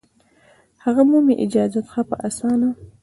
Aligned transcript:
هغه 0.83 1.01
مومي 1.09 1.35
اجازت 1.45 1.85
ښه 1.91 2.01
په 2.09 2.15
اسانه 2.27 2.69